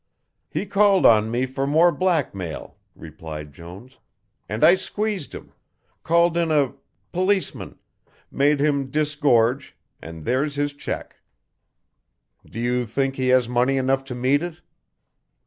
[0.49, 3.99] "He called on me for more blackmail," replied Jones,
[4.49, 5.51] "and I squeezed him,
[6.01, 6.73] called in a
[7.11, 7.77] policeman,
[8.31, 11.17] made him disgorge, and there's his cheque.
[12.43, 14.61] Do you, think he has money enough to meet it?"